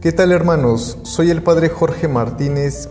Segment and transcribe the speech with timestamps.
[0.00, 0.98] ¿Qué tal hermanos?
[1.04, 2.90] Soy el Padre Jorge Martínez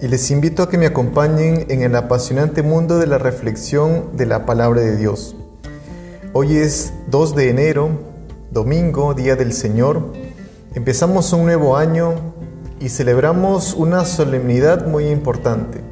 [0.00, 4.24] y les invito a que me acompañen en el apasionante mundo de la reflexión de
[4.24, 5.36] la palabra de Dios.
[6.32, 7.90] Hoy es 2 de enero,
[8.50, 10.14] domingo, Día del Señor.
[10.74, 12.14] Empezamos un nuevo año
[12.80, 15.82] y celebramos una solemnidad muy importante,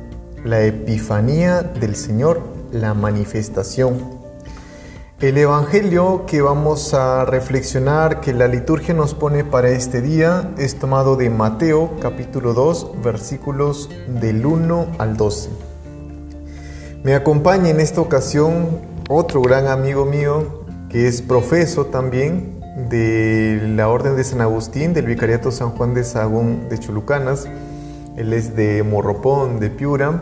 [0.44, 2.40] la Epifanía del Señor,
[2.72, 4.23] la manifestación.
[5.24, 10.78] El Evangelio que vamos a reflexionar, que la liturgia nos pone para este día, es
[10.78, 15.48] tomado de Mateo capítulo 2 versículos del 1 al 12.
[17.04, 23.88] Me acompaña en esta ocasión otro gran amigo mío que es profeso también de la
[23.88, 27.48] Orden de San Agustín, del Vicariato San Juan de Sagún de Chulucanas.
[28.18, 30.20] Él es de Morropón, de Piura,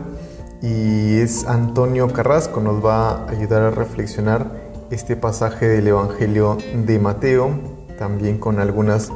[0.61, 6.99] y es Antonio Carrasco, nos va a ayudar a reflexionar este pasaje del Evangelio de
[6.99, 7.51] Mateo,
[7.97, 9.11] también con algunas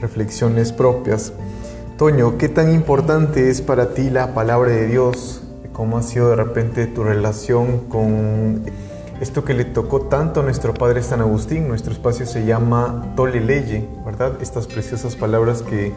[0.00, 1.32] reflexiones propias.
[1.96, 5.42] Toño, ¿qué tan importante es para ti la palabra de Dios?
[5.72, 8.62] ¿Cómo ha sido de repente tu relación con
[9.20, 11.66] esto que le tocó tanto a nuestro Padre San Agustín?
[11.66, 14.34] Nuestro espacio se llama Tole Leye, ¿verdad?
[14.40, 15.92] Estas preciosas palabras que,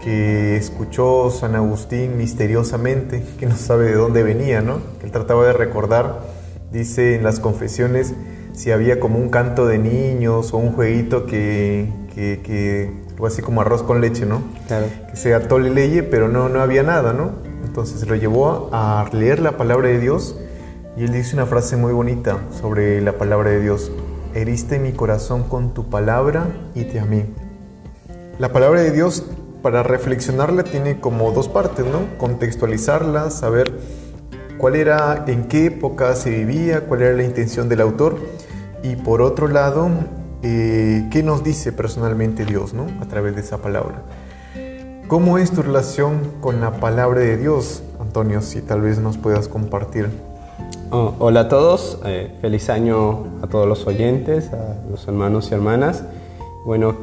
[0.00, 4.80] que escuchó San Agustín misteriosamente, que no sabe de dónde venía, ¿no?
[4.98, 6.20] Que él trataba de recordar,
[6.72, 8.14] dice en las confesiones,
[8.58, 13.40] si había como un canto de niños o un jueguito que, que, que algo así
[13.40, 14.42] como arroz con leche, ¿no?
[14.66, 14.86] Claro.
[15.08, 17.34] Que sea tole leye, pero no, no había nada, ¿no?
[17.64, 20.40] Entonces lo llevó a leer la palabra de Dios
[20.96, 23.92] y él dice una frase muy bonita sobre la palabra de Dios.
[24.34, 27.26] Heriste mi corazón con tu palabra y te amé.
[28.40, 29.24] La palabra de Dios,
[29.62, 32.18] para reflexionarla, tiene como dos partes, ¿no?
[32.18, 33.72] Contextualizarla, saber
[34.58, 38.16] cuál era, en qué época se vivía, cuál era la intención del autor
[38.82, 39.88] y por otro lado,
[40.42, 42.86] eh, ¿qué nos dice personalmente Dios ¿no?
[43.00, 44.02] a través de esa palabra?
[45.08, 48.42] ¿Cómo es tu relación con la palabra de Dios, Antonio?
[48.42, 50.10] Si tal vez nos puedas compartir.
[50.90, 55.54] Oh, hola a todos, eh, feliz año a todos los oyentes, a los hermanos y
[55.54, 56.04] hermanas.
[56.66, 56.94] Bueno,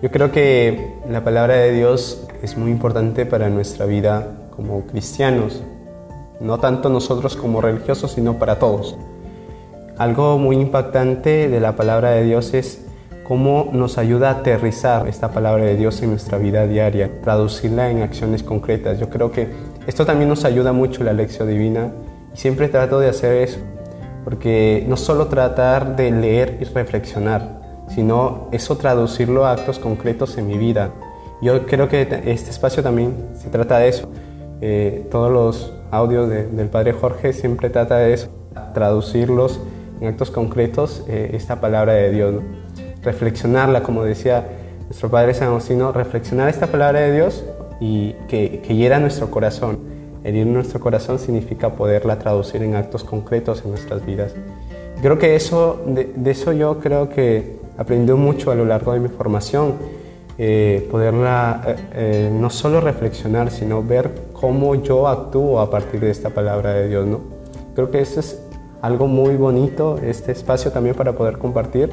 [0.00, 5.62] yo creo que la palabra de Dios es muy importante para nuestra vida como cristianos,
[6.40, 8.96] no tanto nosotros como religiosos, sino para todos.
[9.98, 12.80] Algo muy impactante de la palabra de Dios es
[13.24, 18.02] cómo nos ayuda a aterrizar esta palabra de Dios en nuestra vida diaria, traducirla en
[18.02, 18.98] acciones concretas.
[18.98, 19.48] Yo creo que
[19.86, 21.92] esto también nos ayuda mucho la lección divina
[22.34, 23.58] y siempre trato de hacer eso,
[24.24, 30.46] porque no solo tratar de leer y reflexionar, sino eso traducirlo a actos concretos en
[30.46, 30.90] mi vida.
[31.42, 34.08] Yo creo que este espacio también se trata de eso.
[34.62, 38.28] Eh, todos los audios del Padre Jorge siempre trata de eso,
[38.72, 39.60] traducirlos
[40.02, 42.42] en actos concretos eh, esta palabra de Dios.
[43.02, 44.44] Reflexionarla, como decía
[44.86, 47.44] nuestro Padre San Agustino, reflexionar esta palabra de Dios
[47.80, 49.78] y que, que hiera nuestro corazón.
[50.24, 54.34] Herir nuestro corazón significa poderla traducir en actos concretos en nuestras vidas.
[55.00, 59.08] Creo que eso, de, eso yo creo que aprendí mucho a lo largo de mi
[59.08, 59.74] formación,
[60.36, 66.30] eh, poderla eh, no solo reflexionar, sino ver cómo yo actúo a partir de esta
[66.30, 67.06] palabra de Dios.
[67.06, 67.20] ¿no?
[67.74, 68.41] Creo que eso es
[68.82, 71.90] algo muy bonito, este espacio también para poder compartir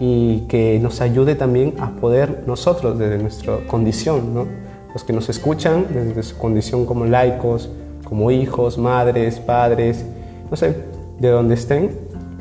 [0.00, 4.46] y que nos ayude también a poder nosotros desde nuestra condición, ¿no?
[4.92, 7.70] los que nos escuchan desde su condición como laicos,
[8.04, 10.04] como hijos, madres, padres,
[10.50, 10.76] no sé,
[11.18, 11.90] de donde estén,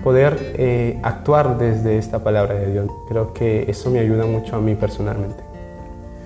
[0.04, 2.88] poder eh, actuar desde esta palabra de Dios.
[3.10, 5.44] Creo que eso me ayuda mucho a mí personalmente.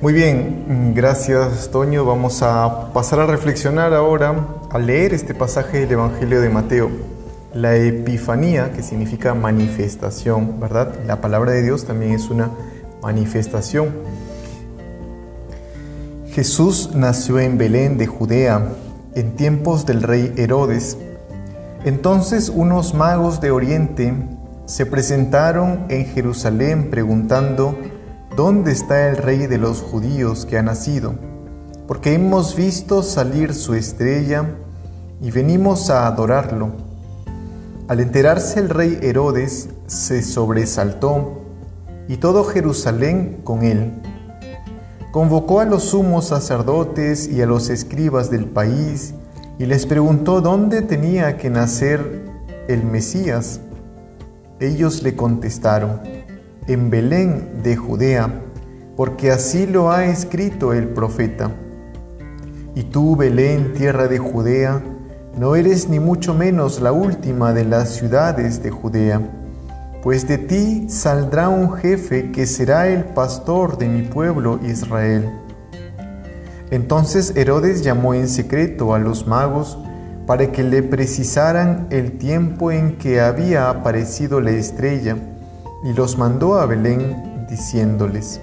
[0.01, 2.05] Muy bien, gracias Toño.
[2.05, 4.35] Vamos a pasar a reflexionar ahora,
[4.69, 7.16] a leer este pasaje del Evangelio de Mateo.
[7.53, 10.93] La epifanía, que significa manifestación, ¿verdad?
[11.07, 12.51] La palabra de Dios también es una
[13.01, 13.89] manifestación.
[16.31, 18.67] Jesús nació en Belén de Judea
[19.15, 20.97] en tiempos del rey Herodes.
[21.83, 24.13] Entonces unos magos de Oriente
[24.65, 27.75] se presentaron en Jerusalén preguntando,
[28.35, 31.15] ¿dónde está el rey de los judíos que ha nacido?
[31.87, 34.45] Porque hemos visto salir su estrella
[35.21, 36.86] y venimos a adorarlo.
[37.87, 41.41] Al enterarse el rey Herodes, se sobresaltó
[42.09, 43.93] y todo Jerusalén con él.
[45.13, 49.13] Convocó a los sumos sacerdotes y a los escribas del país
[49.57, 52.25] y les preguntó dónde tenía que nacer
[52.67, 53.61] el Mesías.
[54.59, 56.01] Ellos le contestaron,
[56.67, 58.41] en Belén de Judea,
[58.97, 61.51] porque así lo ha escrito el profeta.
[62.75, 64.83] Y tú, Belén, tierra de Judea,
[65.37, 69.21] no eres ni mucho menos la última de las ciudades de Judea,
[70.01, 75.29] pues de ti saldrá un jefe que será el pastor de mi pueblo Israel.
[76.71, 79.77] Entonces Herodes llamó en secreto a los magos
[80.25, 85.15] para que le precisaran el tiempo en que había aparecido la estrella,
[85.83, 88.41] y los mandó a Belén diciéndoles,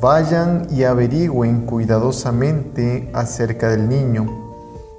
[0.00, 4.43] Vayan y averigüen cuidadosamente acerca del niño,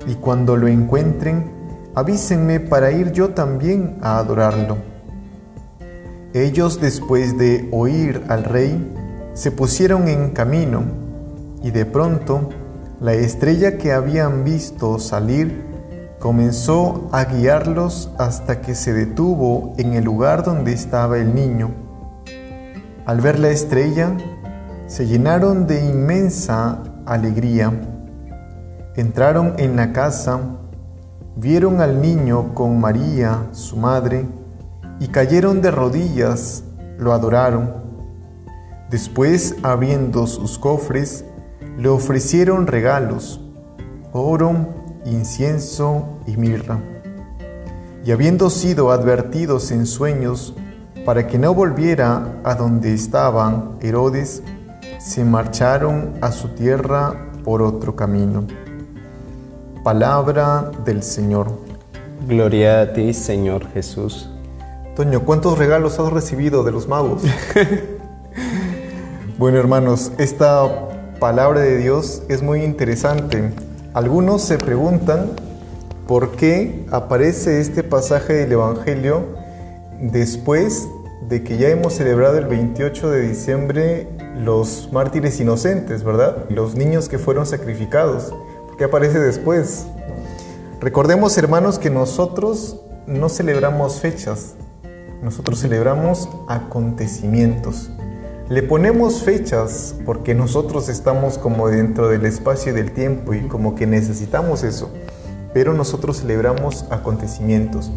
[0.08, 1.52] y cuando lo encuentren,
[1.96, 4.78] avísenme para ir yo también a adorarlo.
[6.34, 8.94] Ellos después de oír al rey,
[9.34, 10.84] se pusieron en camino,
[11.64, 12.50] y de pronto
[13.00, 15.66] la estrella que habían visto salir
[16.20, 21.72] comenzó a guiarlos hasta que se detuvo en el lugar donde estaba el niño.
[23.06, 24.18] Al ver la estrella,
[24.88, 27.72] se llenaron de inmensa alegría.
[28.98, 30.40] Entraron en la casa,
[31.36, 34.26] vieron al niño con María, su madre,
[35.02, 36.64] y cayeron de rodillas,
[36.98, 37.74] lo adoraron.
[38.90, 41.26] Después, abriendo sus cofres,
[41.78, 43.42] le ofrecieron regalos,
[44.14, 44.56] oro,
[45.04, 46.80] incienso y mirra.
[48.06, 50.56] Y habiendo sido advertidos en sueños
[51.04, 54.42] para que no volviera a donde estaban Herodes,
[55.00, 58.48] se marcharon a su tierra por otro camino.
[59.86, 61.60] Palabra del Señor.
[62.28, 64.28] Gloria a ti, Señor Jesús.
[64.96, 67.22] Toño, ¿cuántos regalos has recibido de los magos?
[69.38, 70.90] bueno, hermanos, esta
[71.20, 73.52] palabra de Dios es muy interesante.
[73.94, 75.30] Algunos se preguntan
[76.08, 79.24] por qué aparece este pasaje del Evangelio
[80.02, 80.88] después
[81.30, 86.46] de que ya hemos celebrado el 28 de diciembre los mártires inocentes, ¿verdad?
[86.50, 88.34] Los niños que fueron sacrificados.
[88.76, 89.86] ¿Por qué aparece después?
[90.82, 94.56] Recordemos, hermanos, que nosotros no celebramos fechas,
[95.24, 97.90] nosotros celebramos acontecimientos.
[98.50, 103.76] Le ponemos fechas porque nosotros estamos como dentro del espacio y del tiempo y como
[103.76, 104.90] que necesitamos eso,
[105.54, 107.94] pero nosotros celebramos acontecimientos.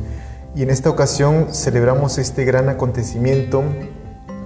[0.54, 3.64] Y en esta ocasión celebramos este gran acontecimiento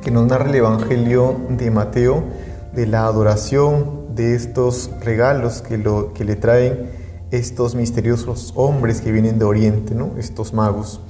[0.01, 2.25] que nos narra el Evangelio de Mateo,
[2.73, 6.91] de la adoración de estos regalos que, lo, que le traen
[7.31, 10.13] estos misteriosos hombres que vienen de Oriente, ¿no?
[10.19, 11.01] estos magos.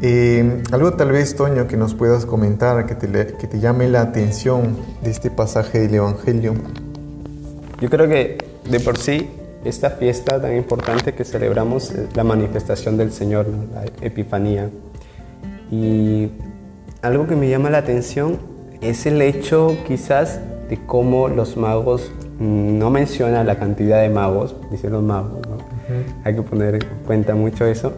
[0.00, 4.02] Eh, algo tal vez, Toño, que nos puedas comentar, que te, que te llame la
[4.02, 6.54] atención de este pasaje del Evangelio.
[7.80, 8.38] Yo creo que
[8.70, 9.28] de por sí
[9.64, 14.70] esta fiesta tan importante que celebramos es la manifestación del Señor, la Epifanía.
[15.70, 16.30] Y
[17.02, 18.38] algo que me llama la atención
[18.80, 25.02] es el hecho quizás de cómo los magos no menciona la cantidad de magos, los
[25.02, 25.56] magos, ¿no?
[26.24, 27.92] hay que poner en cuenta mucho eso.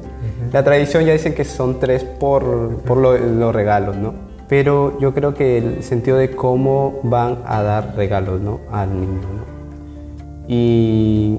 [0.52, 4.30] La tradición ya dice que son tres por, por los regalos, ¿no?
[4.48, 8.58] Pero yo creo que el sentido de cómo van a dar regalos ¿no?
[8.72, 9.20] al niño.
[9.20, 9.44] ¿no?
[10.48, 11.38] Y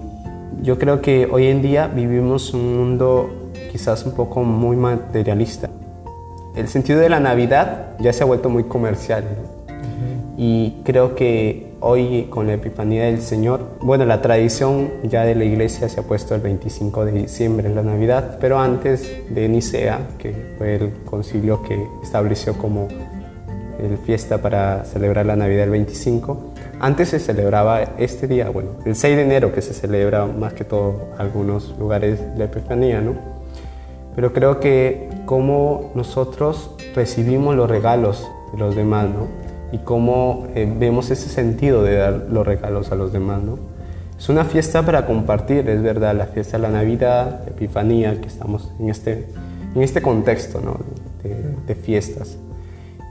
[0.61, 5.69] yo creo que hoy en día vivimos un mundo quizás un poco muy materialista.
[6.55, 9.25] El sentido de la Navidad ya se ha vuelto muy comercial.
[9.25, 9.75] ¿no?
[10.37, 15.43] Y creo que hoy con la Epifanía del Señor, bueno, la tradición ya de la
[15.43, 20.07] iglesia se ha puesto el 25 de diciembre en la Navidad, pero antes de Nicea,
[20.19, 22.87] que fue el concilio que estableció como
[23.79, 28.95] el fiesta para celebrar la Navidad el 25, antes se celebraba este día, bueno, el
[28.95, 33.15] 6 de enero que se celebra más que todo algunos lugares la Epifanía, ¿no?
[34.15, 39.40] Pero creo que como nosotros recibimos los regalos de los demás, ¿no?
[39.71, 43.41] Y cómo eh, vemos ese sentido de dar los regalos a los demás.
[43.41, 43.57] ¿no?
[44.17, 48.27] Es una fiesta para compartir, es verdad, la fiesta de la Navidad, la Epifanía, que
[48.27, 49.27] estamos en este,
[49.73, 50.77] en este contexto ¿no?
[51.23, 52.37] de, fiestas.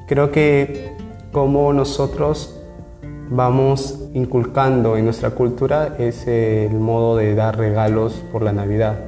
[0.07, 0.95] Creo que
[1.33, 2.61] como nosotros
[3.31, 8.99] vamos inculcando en nuestra cultura es el modo de dar regalos por la Navidad.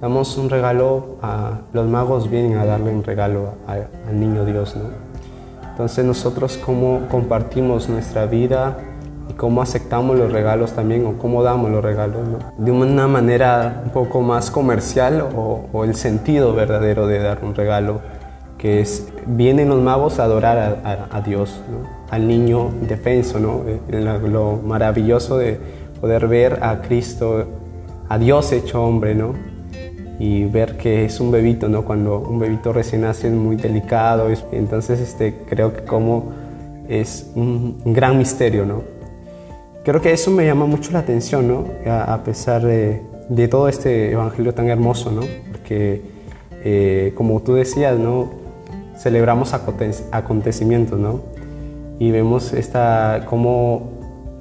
[0.00, 5.05] Damos un regalo a los magos vienen a darle un regalo al niño Dios, ¿no?
[5.76, 8.78] Entonces nosotros cómo compartimos nuestra vida
[9.28, 12.38] y cómo aceptamos los regalos también o cómo damos los regalos, ¿no?
[12.56, 18.00] de una manera un poco más comercial o, el sentido verdadero de dar un regalo,
[18.56, 20.80] que es, vienen los magos a adorar
[21.12, 21.60] a, Dios,
[22.08, 23.60] al niño defenso, ¿no?
[24.26, 25.60] lo maravilloso de
[26.00, 27.44] poder ver a Cristo,
[28.08, 29.34] a Dios hecho hombre, ¿no?
[30.18, 31.84] Y ver que es un bebito, ¿no?
[31.84, 36.32] Cuando un bebito recién nace es muy delicado, entonces este, creo que como
[36.88, 38.82] es un, gran misterio, ¿no?
[39.84, 41.64] Creo que eso me llama mucho la atención, ¿no?
[41.86, 45.22] A, pesar de, de, todo este evangelio tan hermoso, ¿no?
[45.52, 46.02] Porque,
[46.64, 48.46] eh, como tú decías, ¿no?
[48.96, 51.20] celebramos acontecimientos, ¿no?
[51.98, 53.90] Y vemos esta, cómo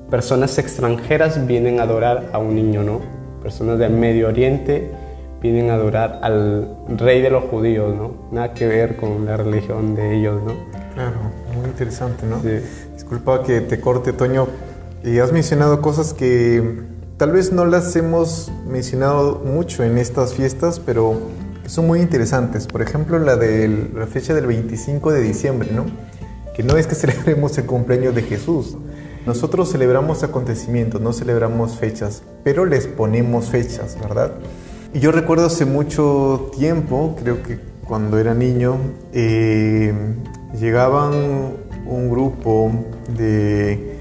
[0.10, 3.02] personas extranjeras vienen a adorar a un niño, ¿no?
[3.42, 4.92] Personas del Medio Oriente
[5.42, 8.16] vienen a adorar al rey de los judíos, ¿no?
[8.32, 10.54] Nada que ver con la religión de ellos, ¿no?
[10.94, 11.18] Claro,
[11.56, 12.42] muy interesante, ¿no?
[12.42, 12.60] Sí.
[12.94, 14.48] Disculpa que te corte, Toño.
[15.04, 16.82] Y has mencionado cosas que
[17.18, 21.20] tal vez no las hemos mencionado mucho en estas fiestas, pero
[21.68, 22.68] son muy interesantes.
[22.68, 25.86] Por ejemplo, la de la fecha del 25 de diciembre, ¿no?
[26.56, 28.78] Que no es que celebremos el cumpleaños de Jesús.
[29.26, 34.34] Nosotros celebramos acontecimientos, no celebramos fechas, pero les ponemos fechas, ¿verdad?
[34.94, 38.78] Yo recuerdo hace mucho tiempo, creo que cuando era niño,
[39.14, 39.94] eh,
[40.60, 41.14] llegaban
[41.86, 42.72] un grupo
[43.16, 43.98] de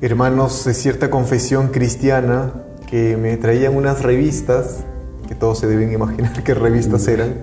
[0.00, 2.52] hermanos de cierta confesión cristiana
[2.86, 4.84] que me traían unas revistas,
[5.28, 7.34] que todos se deben imaginar qué revistas eran,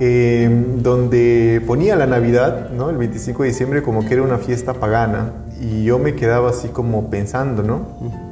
[0.00, 2.90] eh, donde ponía la Navidad, ¿no?
[2.90, 5.32] el 25 de diciembre, como que era una fiesta pagana.
[5.60, 8.31] Y yo me quedaba así como pensando, ¿no?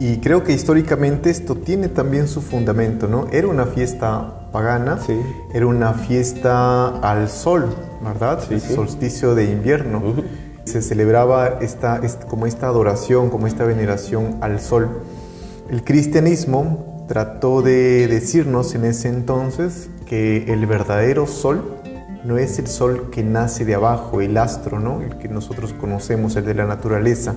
[0.00, 3.26] Y creo que históricamente esto tiene también su fundamento, ¿no?
[3.30, 4.98] Era una fiesta pagana,
[5.52, 7.66] era una fiesta al sol,
[8.02, 8.42] ¿verdad?
[8.48, 10.02] Sí, Solsticio de invierno.
[10.64, 15.02] Se celebraba esta, como esta adoración, como esta veneración al sol.
[15.68, 21.76] El cristianismo trató de decirnos en ese entonces que el verdadero sol
[22.24, 25.02] no es el sol que nace de abajo, el astro, ¿no?
[25.02, 27.34] El que nosotros conocemos, el de la naturaleza.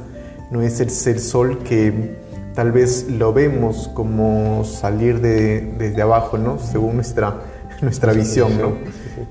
[0.50, 6.38] No es el, el sol que tal vez lo vemos como salir de, desde abajo,
[6.38, 6.60] ¿no?
[6.60, 7.41] Según nuestra,
[7.81, 8.74] nuestra visión, ¿no?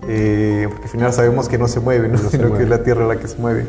[0.09, 2.19] Eh, porque al final sabemos que no se mueve, ¿no?
[2.19, 3.67] sino que es la tierra la que se mueve,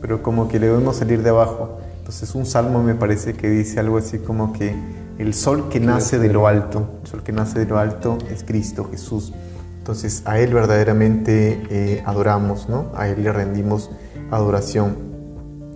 [0.00, 1.78] pero como que le vemos salir de abajo.
[1.98, 4.74] Entonces un salmo me parece que dice algo así como que
[5.18, 8.44] el sol que nace de lo alto, el sol que nace de lo alto es
[8.44, 9.32] Cristo, Jesús.
[9.78, 12.86] Entonces a Él verdaderamente eh, adoramos, ¿no?
[12.94, 13.90] A Él le rendimos
[14.30, 14.96] adoración.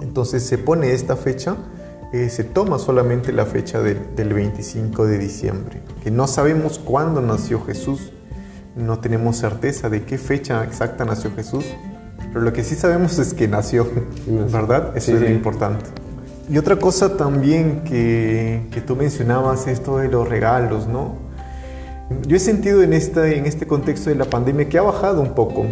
[0.01, 1.57] Entonces se pone esta fecha
[2.13, 7.65] eh, se toma solamente la fecha del 25 de diciembre, que no sabemos cuándo nació
[7.65, 8.13] Jesús,
[8.77, 11.65] no tenemos certeza de qué fecha exacta nació Jesús,
[12.33, 13.89] pero lo que sí sabemos es que nació,
[14.53, 14.97] ¿verdad?
[14.97, 15.87] Eso es lo importante.
[16.49, 21.15] Y otra cosa también que, que, tú mencionabas, esto de los regalos, ¿no?
[22.27, 25.35] Yo he sentido en, esta, en este contexto de la pandemia que ha bajado un
[25.35, 25.65] poco,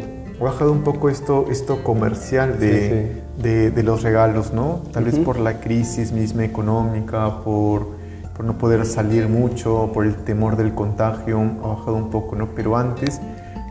[0.45, 4.83] bajado un poco esto, esto comercial de, de, los regalos, ¿no?
[4.93, 7.89] Tal vez por la crisis misma económica, por,
[8.37, 12.49] por, no poder salir mucho, por el temor del contagio, ha bajado un poco, ¿no?
[12.55, 13.21] Pero antes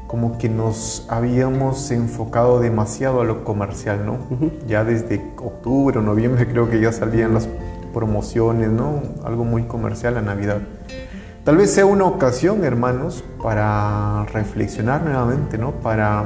[0.08, 4.18] como que nos habíamos enfocado demasiado a lo comercial, ¿no?
[4.66, 7.48] Ya desde octubre o noviembre creo que ya salían las
[7.94, 9.02] promociones, ¿no?
[9.24, 10.60] Algo muy comercial a Navidad.
[11.44, 15.72] Tal vez sea una ocasión, hermanos, para reflexionar nuevamente, ¿no?
[15.72, 16.26] Para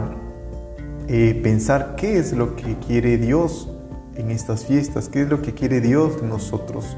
[1.14, 3.68] eh, pensar qué es lo que quiere Dios
[4.16, 6.96] en estas fiestas, qué es lo que quiere Dios de nosotros.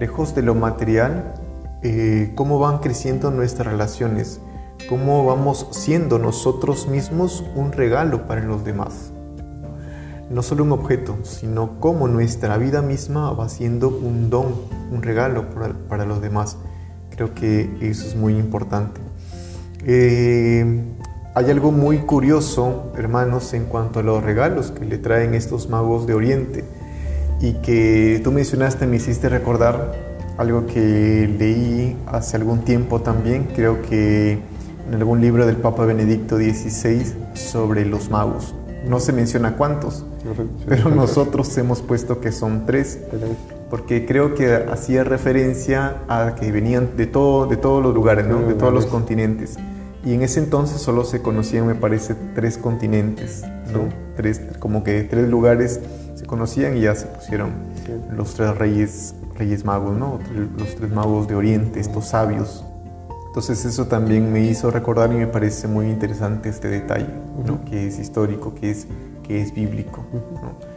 [0.00, 1.34] Lejos de lo material,
[1.82, 4.40] eh, cómo van creciendo nuestras relaciones,
[4.88, 9.12] cómo vamos siendo nosotros mismos un regalo para los demás.
[10.30, 14.54] No solo un objeto, sino cómo nuestra vida misma va siendo un don,
[14.90, 15.50] un regalo
[15.90, 16.56] para, los demás.
[17.10, 18.98] Creo que eso es muy importante.
[19.84, 20.86] Eh,
[21.34, 26.06] hay algo muy curioso, hermanos, en cuanto a los regalos que le traen estos magos
[26.06, 26.64] de Oriente.
[27.40, 29.94] Y que tú mencionaste, me hiciste recordar
[30.36, 36.36] algo que leí hace algún tiempo también, creo que en algún libro del Papa Benedicto
[36.36, 38.54] XVI sobre los magos.
[38.86, 40.04] No se menciona cuántos,
[40.66, 42.98] pero nosotros hemos puesto que son tres,
[43.70, 48.54] porque creo que hacía referencia a que venían de, todo, de todos los lugares, de
[48.54, 49.56] todos los continentes.
[50.04, 53.42] Y en ese entonces solo se conocían, me parece, tres continentes,
[53.72, 53.88] ¿no?
[54.16, 55.80] Tres, como que tres lugares
[56.14, 57.52] se conocían y ya se pusieron
[58.10, 60.18] los tres reyes, reyes magos, ¿no?
[60.58, 62.64] Los tres magos de Oriente, estos sabios.
[63.28, 67.08] Entonces eso también me hizo recordar y me parece muy interesante este detalle,
[67.46, 67.64] ¿no?
[67.64, 68.86] Que es histórico, que es,
[69.22, 70.71] que es bíblico, ¿no?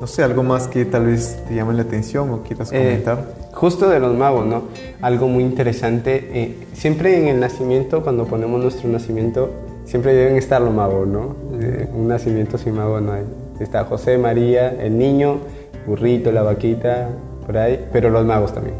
[0.00, 3.34] No sé, algo más que tal vez te llame la atención o quieras eh, comentar.
[3.52, 4.62] justo de los magos, ¿no?
[5.02, 6.30] Algo muy interesante.
[6.32, 9.50] Eh, siempre en el nacimiento, cuando ponemos nuestro nacimiento,
[9.84, 11.36] siempre deben estar los magos, ¿no?
[11.60, 13.24] Eh, un nacimiento sin mago no hay.
[13.60, 15.40] Está José, María, el niño,
[15.86, 17.10] burrito, la vaquita,
[17.44, 18.76] por ahí, pero los magos también.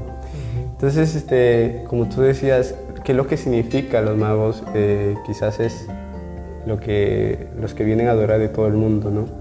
[0.73, 2.75] Entonces, este, como tú decías,
[3.05, 4.63] ¿qué es lo que significa los magos?
[5.27, 5.87] quizás es
[6.65, 9.40] lo que, los que vienen a adorar de todo el mundo, ¿no?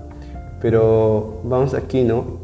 [0.61, 2.39] Pero vamos aquí, ¿no?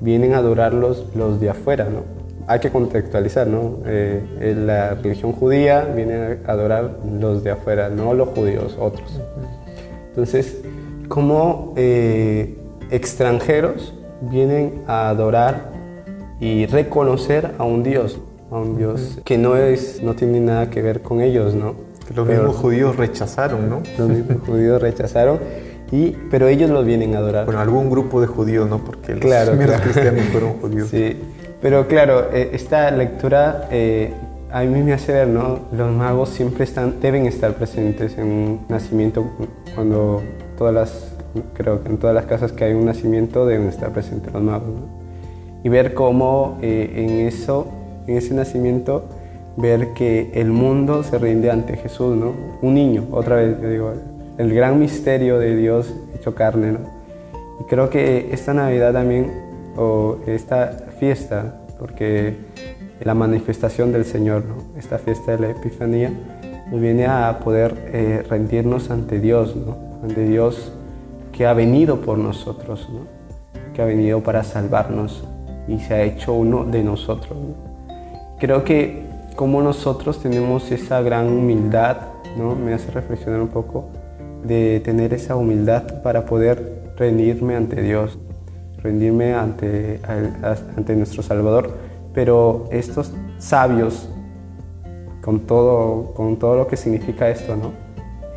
[0.00, 2.02] Vienen a adorarlos los de afuera, ¿no?
[2.46, 3.78] Hay que contextualizar, ¿no?
[3.84, 9.20] Eh, en la religión judía viene a adorar los de afuera, no los judíos, otros.
[10.08, 10.62] Entonces,
[11.08, 12.56] como eh,
[12.90, 15.72] extranjeros vienen a adorar
[16.40, 18.18] y reconocer a un Dios,
[18.50, 21.88] a un Dios que no, es, no tiene nada que ver con ellos, ¿no?
[22.14, 23.82] los mismos judíos rechazaron, ¿no?
[23.98, 25.38] Los mismos judíos rechazaron,
[25.90, 27.46] y, pero ellos los vienen a adorar.
[27.46, 28.78] Bueno, algún grupo de judíos, ¿no?
[28.78, 30.88] Porque los primeros cristianos fueron judíos.
[30.98, 31.16] Sí,
[31.60, 34.12] pero claro, eh, esta lectura eh,
[34.50, 35.60] a mí me hace ver, ¿no?
[35.72, 39.26] Los magos siempre están, deben estar presentes en un nacimiento,
[39.74, 40.22] cuando
[40.56, 41.12] todas las,
[41.54, 44.68] creo que en todas las casas que hay un nacimiento deben estar presentes los magos,
[44.68, 44.98] ¿no?
[45.64, 47.66] Y ver cómo eh, en eso,
[48.06, 49.04] en ese nacimiento,
[49.56, 52.32] ver que el mundo se rinde ante Jesús, ¿no?
[52.62, 53.92] Un niño, otra vez, yo digo,
[54.38, 56.78] el gran misterio de Dios hecho carne, ¿no?
[57.60, 59.32] Y creo que esta Navidad también,
[59.76, 62.36] o esta fiesta, porque
[63.00, 64.44] la manifestación del Señor,
[64.76, 66.12] esta fiesta de la Epifanía,
[66.70, 69.76] nos viene a poder eh, rendirnos ante Dios, ¿no?
[70.02, 70.72] ante Dios
[71.32, 73.00] que ha venido por nosotros, ¿no?
[73.74, 75.24] que ha venido para salvarnos
[75.66, 77.36] y se ha hecho uno de nosotros.
[78.38, 79.02] Creo que
[79.34, 81.96] como nosotros tenemos esa gran humildad,
[82.36, 82.54] ¿no?
[82.54, 83.88] me hace reflexionar un poco
[84.44, 88.18] de tener esa humildad para poder rendirme ante Dios,
[88.78, 90.00] rendirme ante,
[90.76, 91.70] ante nuestro Salvador.
[92.14, 94.08] Pero estos sabios,
[95.22, 97.72] con todo, con todo lo que significa esto, ¿no?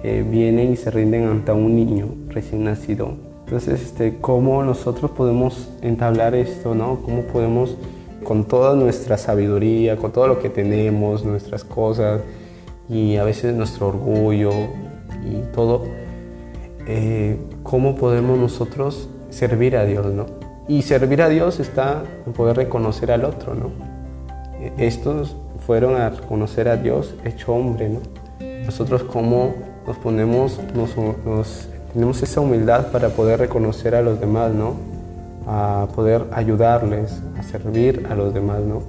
[0.04, 3.14] Eh, vienen y se rinden ante un niño recién nacido.
[3.46, 6.74] Entonces, este, ¿cómo nosotros podemos entablar esto?
[6.74, 7.02] ¿no?
[7.04, 7.78] ¿Cómo podemos,
[8.24, 12.22] con toda nuestra sabiduría, con todo lo que tenemos, nuestras cosas,
[12.90, 14.52] y a veces nuestro orgullo
[15.24, 15.86] y todo,
[16.88, 20.26] eh, cómo podemos nosotros servir a Dios, ¿no?
[20.68, 23.72] Y servir a Dios está en poder reconocer al otro, ¿no?
[24.60, 25.36] E, estos
[25.66, 28.00] fueron a reconocer a Dios hecho hombre, ¿no?
[28.66, 29.54] Nosotros cómo
[29.86, 34.76] nos ponemos, nos, tenemos esa humildad para poder reconocer a los demás, ¿no?
[35.48, 38.82] A poder ayudarles, a servir a los demás, ¿no?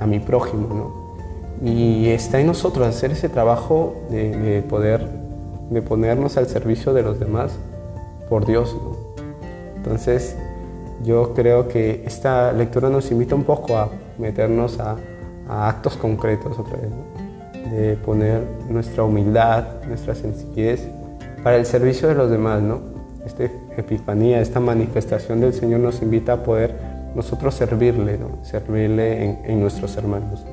[0.00, 1.66] A mi prójimo, ¿no?
[1.66, 5.08] Y está en nosotros hacer ese trabajo de, de poder,
[5.70, 7.52] de ponernos al servicio de los demás
[8.28, 8.76] por Dios.
[9.76, 10.36] Entonces,
[11.04, 14.96] yo creo que esta lectura nos invita un poco a meternos a,
[15.48, 16.90] actos concretos otra vez,
[17.70, 20.88] de poner nuestra humildad, nuestra sencillez
[21.44, 22.80] para el servicio de los demás, ¿no?
[23.24, 23.44] Esta
[23.76, 26.74] epifanía, esta manifestación del Señor nos invita a poder
[27.14, 30.44] nosotros servirle, servirle en, nuestros hermanos.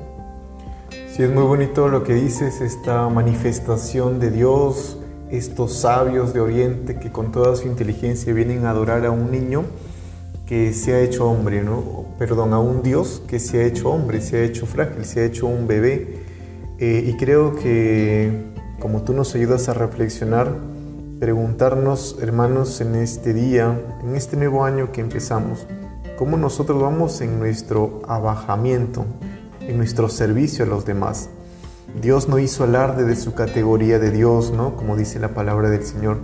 [1.08, 4.98] Sí, es muy bonito lo que dices, esta manifestación de Dios,
[5.30, 9.64] estos sabios de Oriente que con toda su inteligencia vienen a adorar a un niño
[10.46, 12.04] que se ha hecho hombre, ¿no?
[12.18, 15.24] Perdón, a un Dios que se ha hecho hombre, se ha hecho frágil, se ha
[15.24, 16.22] hecho un bebé.
[16.78, 18.30] Eh, y creo que,
[18.78, 20.54] como tú nos ayudas a reflexionar,
[21.18, 25.66] preguntarnos, hermanos, en este día, en este nuevo año que empezamos,
[26.18, 29.06] cómo nosotros vamos en nuestro abajamiento,
[29.60, 31.30] en nuestro servicio a los demás.
[32.00, 34.76] Dios no hizo alarde de su categoría de Dios, ¿no?
[34.76, 36.18] Como dice la palabra del Señor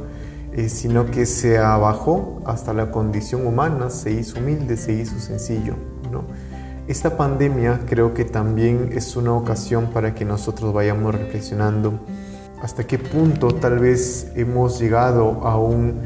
[0.53, 5.75] eh, sino que se abajó hasta la condición humana, se hizo humilde, se hizo sencillo.
[6.11, 6.25] ¿no?
[6.89, 12.01] Esta pandemia creo que también es una ocasión para que nosotros vayamos reflexionando
[12.61, 16.01] hasta qué punto tal vez hemos llegado a un,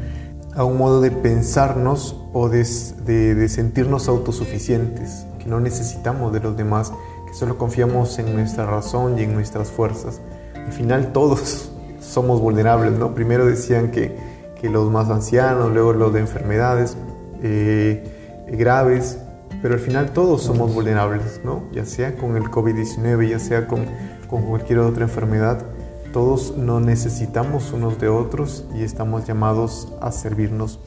[0.53, 2.63] a un modo de pensarnos o de,
[3.03, 6.93] de sentirnos autosuficientes, que no necesitamos de los demás,
[7.35, 10.21] solo confiamos en nuestra razón y en nuestras fuerzas.
[10.55, 13.13] Al final todos somos vulnerables, ¿no?
[13.13, 14.35] Primero decían que
[14.69, 16.97] los más ancianos, luego los de enfermedades
[17.41, 18.03] eh,
[18.47, 19.19] graves,
[19.61, 21.63] pero al final todos somos vulnerables, ¿no?
[21.71, 23.85] Ya sea con el COVID-19, ya sea con,
[24.29, 25.65] con cualquier otra enfermedad,
[26.13, 30.79] todos nos necesitamos unos de otros y estamos llamados a servirnos,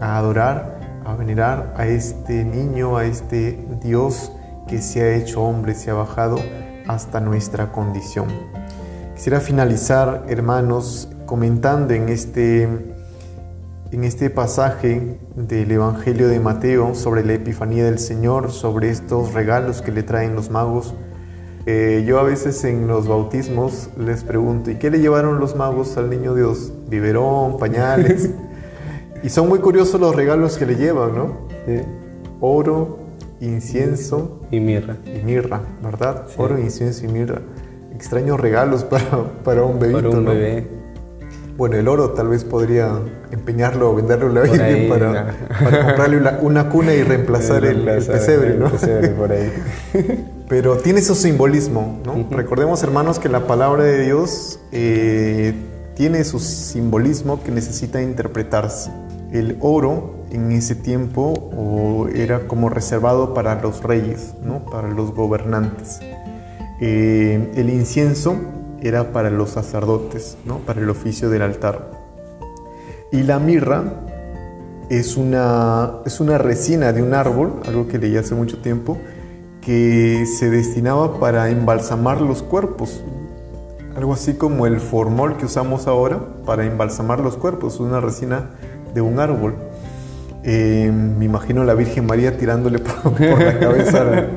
[0.00, 4.32] a adorar, a venerar a este niño, a este Dios
[4.66, 6.36] que se ha hecho hombre, se ha bajado
[6.86, 8.28] hasta nuestra condición.
[9.14, 12.68] Quisiera finalizar, hermanos, comentando en este
[13.92, 19.80] en este pasaje del Evangelio de Mateo sobre la Epifanía del Señor, sobre estos regalos
[19.80, 20.92] que le traen los magos.
[21.66, 25.96] Eh, yo a veces en los bautismos les pregunto, ¿y qué le llevaron los magos
[25.96, 26.72] al niño Dios?
[26.88, 28.30] Biberón, pañales.
[29.22, 31.46] y son muy curiosos los regalos que le llevan, ¿no?
[32.40, 33.05] Oro,
[33.40, 34.96] incienso y mirra.
[35.06, 36.26] Y mirra, ¿verdad?
[36.36, 37.42] Oro, incienso y mirra.
[37.94, 40.86] Extraños regalos para, para un bebito, para un bebé.
[41.56, 45.34] Bueno, el oro tal vez podría empeñarlo o venderlo a la Virgen para,
[45.86, 48.70] comprarle una, cuna y reemplazar, el, pesebre, ¿no?
[49.16, 49.50] por ahí.
[50.48, 52.28] Pero tiene su simbolismo, ¿no?
[52.30, 55.54] Recordemos, hermanos, que la palabra de Dios eh,
[55.94, 58.90] tiene su simbolismo que necesita interpretarse.
[59.32, 64.64] El oro en ese tiempo era como reservado para los reyes, ¿no?
[64.64, 66.00] para los gobernantes.
[66.80, 68.36] Eh, el incienso
[68.80, 70.58] era para los sacerdotes, ¿no?
[70.58, 71.90] para el oficio del altar.
[73.12, 73.84] Y la mirra
[74.90, 78.98] es una, es una resina de un árbol, algo que leí hace mucho tiempo,
[79.60, 83.02] que se destinaba para embalsamar los cuerpos.
[83.96, 88.50] Algo así como el formol que usamos ahora para embalsamar los cuerpos, una resina
[88.94, 89.54] de un árbol.
[90.48, 94.28] Eh, me imagino a la Virgen María tirándole por, la cabeza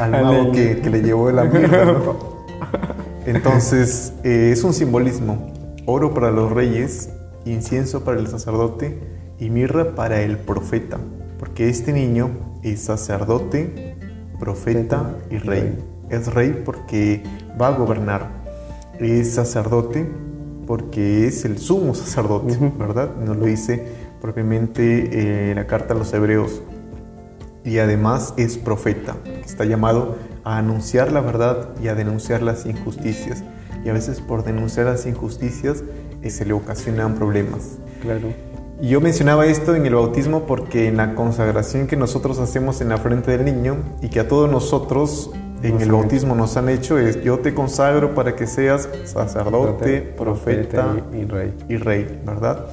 [0.00, 1.94] al, mago que, le llevó la mirra.
[3.26, 5.52] Entonces, eh, es un simbolismo.
[5.86, 7.10] Oro para los reyes,
[7.44, 8.98] incienso para el sacerdote
[9.38, 10.98] y mirra para el profeta.
[11.38, 12.30] Porque este niño
[12.64, 13.96] es sacerdote,
[14.40, 15.78] profeta y rey.
[16.10, 17.22] Es rey porque
[17.60, 18.26] va a gobernar.
[18.98, 20.08] Es sacerdote
[20.66, 23.10] porque es el sumo sacerdote, ¿verdad?
[23.24, 23.84] Nos lo dice
[24.22, 26.62] propiamente eh, la carta a los hebreos.
[27.64, 33.42] Y además es profeta, está llamado a anunciar la verdad y a denunciar las injusticias.
[33.84, 35.82] Y a veces por denunciar las injusticias
[36.22, 37.78] eh, se le ocasionan problemas.
[38.00, 38.28] Claro.
[38.80, 42.88] Y yo mencionaba esto en el bautismo porque en la consagración que nosotros hacemos en
[42.88, 45.30] la frente del niño y que a todos nosotros
[45.62, 50.96] en el bautismo nos han hecho es yo te consagro para que seas sacerdote, profeta,
[51.12, 51.54] y, rey.
[51.68, 52.66] y rey, ¿verdad?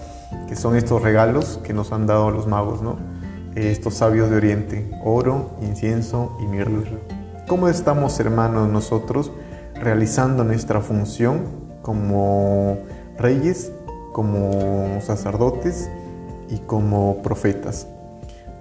[0.47, 2.97] Que son estos regalos que nos han dado los magos, ¿no?
[3.55, 6.71] estos sabios de Oriente, oro, incienso y mirra.
[7.47, 9.31] ¿Cómo estamos, hermanos, nosotros
[9.75, 11.41] realizando nuestra función
[11.81, 12.77] como
[13.17, 13.71] reyes,
[14.13, 15.89] como sacerdotes
[16.49, 17.87] y como profetas?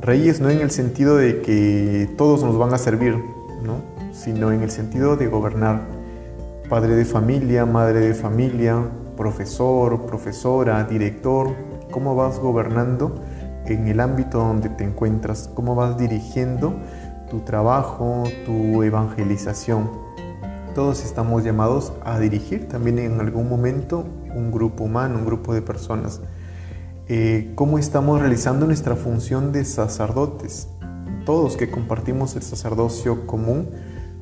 [0.00, 3.22] Reyes no en el sentido de que todos nos van a servir,
[3.62, 3.82] ¿no?
[4.12, 5.82] sino en el sentido de gobernar.
[6.68, 8.82] Padre de familia, madre de familia,
[9.18, 11.54] profesor, profesora, director,
[11.90, 13.20] cómo vas gobernando
[13.66, 16.72] en el ámbito donde te encuentras, cómo vas dirigiendo
[17.28, 19.90] tu trabajo, tu evangelización.
[20.72, 24.04] Todos estamos llamados a dirigir también en algún momento
[24.34, 26.20] un grupo humano, un grupo de personas.
[27.08, 30.68] Eh, ¿Cómo estamos realizando nuestra función de sacerdotes?
[31.26, 33.68] Todos que compartimos el sacerdocio común,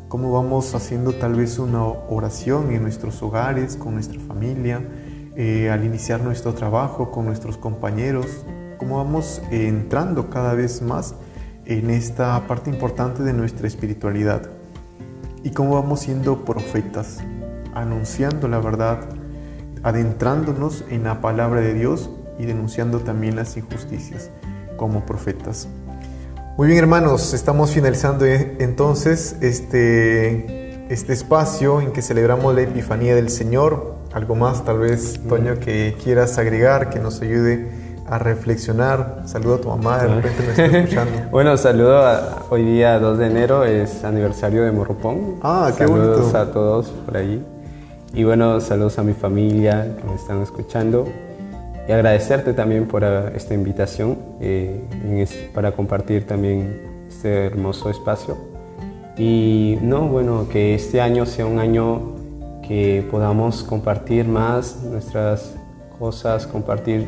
[0.09, 4.83] cómo vamos haciendo tal vez una oración en nuestros hogares, con nuestra familia,
[5.37, 8.45] eh, al iniciar nuestro trabajo con nuestros compañeros,
[8.79, 11.15] cómo vamos entrando cada vez más
[11.65, 14.49] en esta parte importante de nuestra espiritualidad
[15.43, 17.19] y cómo vamos siendo profetas,
[17.75, 19.01] anunciando la verdad,
[19.83, 24.31] adentrándonos en la palabra de Dios y denunciando también las injusticias
[24.77, 25.69] como profetas.
[26.57, 33.15] Muy bien hermanos, estamos finalizando eh, entonces este, este espacio en que celebramos la Epifanía
[33.15, 33.97] del Señor.
[34.15, 37.69] Algo más tal vez, Toño, que quieras agregar, que nos ayude
[38.09, 39.25] a reflexionar.
[39.27, 41.13] Saludo a tu mamá, de repente me está escuchando.
[41.31, 45.35] bueno, saludo a, hoy día 2 de enero, es aniversario de Morropón.
[45.43, 47.45] Ah, qué Saludos a todos por ahí.
[48.15, 51.07] Y bueno, saludos a mi familia que me están escuchando
[51.89, 58.37] y agradecerte también por ah, esta invitación eh, para compartir también este hermoso espacio.
[59.17, 62.15] Y no, bueno, que este año sea un año
[62.67, 65.55] que podamos compartir más nuestras
[65.99, 67.07] cosas, compartir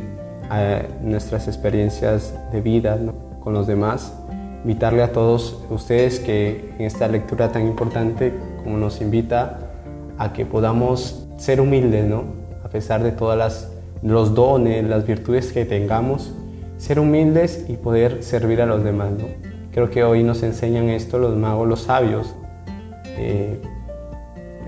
[0.49, 2.99] ah, nuestras experiencias de vida
[3.41, 4.15] con los demás.
[4.63, 9.59] Invitarle a todos ustedes que en esta lectura tan importante como nos invita
[10.19, 12.25] a que podamos ser humildes, ¿no?
[12.65, 16.33] A pesar de todas las los dones, las virtudes que tengamos,
[16.79, 19.11] ser humildes y poder servir a los demás.
[19.13, 19.27] ¿no?
[19.73, 22.35] Creo que hoy nos enseñan esto los magos, los sabios,
[23.17, 23.61] eh,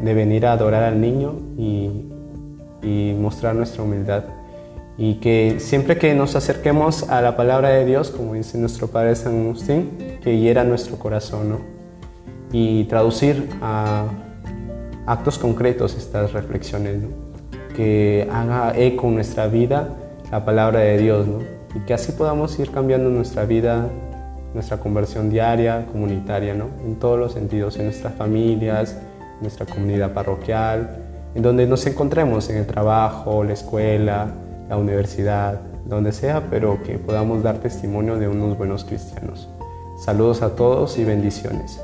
[0.02, 2.06] de venir a adorar al niño y,
[3.18, 4.24] mostrar nuestra humildad.
[4.96, 9.14] Y que siempre que nos acerquemos a la palabra de Dios, como dice nuestro Padre
[9.14, 9.90] San Agustín,
[10.22, 11.58] que hiera nuestro corazón ¿no?
[12.50, 14.06] y traducir a
[15.06, 17.02] actos concretos estas reflexiones.
[17.02, 17.29] ¿no?
[17.74, 19.88] Que haga eco en nuestra vida
[20.30, 21.38] la palabra de Dios, ¿no?
[21.74, 23.88] Y que así podamos ir cambiando nuestra vida,
[24.54, 26.66] nuestra conversión diaria, comunitaria, ¿no?
[26.84, 28.96] En todos los sentidos, en nuestras familias,
[29.36, 30.98] en nuestra comunidad parroquial,
[31.34, 34.28] en donde nos encontremos, en el trabajo, la escuela,
[34.68, 39.48] la universidad, donde sea, pero que podamos dar testimonio de unos buenos cristianos.
[40.04, 41.80] Saludos a todos y bendiciones.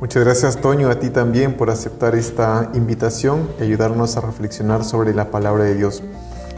[0.00, 5.14] Muchas gracias Toño, a ti también por aceptar esta invitación y ayudarnos a reflexionar sobre
[5.14, 6.02] la palabra de Dios.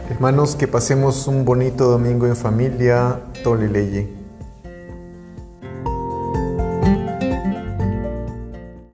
[0.09, 3.21] Hermanos, que pasemos un bonito domingo en familia.
[3.43, 4.26] Tole leye.